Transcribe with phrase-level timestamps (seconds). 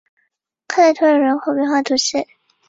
[0.67, 2.25] 莱克图尔人口变化图示